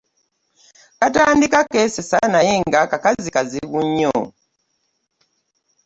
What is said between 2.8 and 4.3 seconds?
kakazi kazibu nnyo.